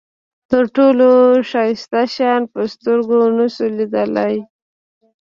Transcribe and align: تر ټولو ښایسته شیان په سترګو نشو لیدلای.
تر 0.49 0.63
ټولو 0.75 1.07
ښایسته 1.49 2.01
شیان 2.13 2.41
په 2.51 2.61
سترګو 2.73 3.19
نشو 3.37 3.65
لیدلای. 3.77 4.35